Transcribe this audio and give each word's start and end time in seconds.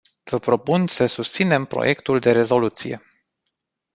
Vă 0.23 0.39
propun 0.39 0.87
să 0.87 1.05
susținem 1.05 1.65
proiectul 1.65 2.19
de 2.19 2.31
rezoluție. 2.31 3.01